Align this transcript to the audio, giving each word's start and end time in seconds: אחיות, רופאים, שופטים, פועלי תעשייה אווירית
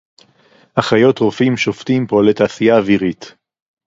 אחיות, 0.75 1.19
רופאים, 1.19 1.57
שופטים, 1.57 2.07
פועלי 2.07 2.33
תעשייה 2.33 2.77
אווירית 2.77 3.35